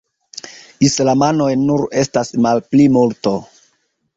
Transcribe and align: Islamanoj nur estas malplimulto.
Islamanoj 0.87 1.49
nur 1.65 1.85
estas 2.05 2.33
malplimulto. 2.47 3.37